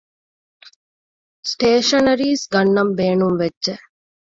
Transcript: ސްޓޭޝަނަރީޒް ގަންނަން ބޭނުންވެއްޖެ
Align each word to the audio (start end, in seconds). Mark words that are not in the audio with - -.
ސްޓޭޝަނަރީޒް 1.51 2.43
ގަންނަން 2.53 2.93
ބޭނުންވެއްޖެ 2.97 3.73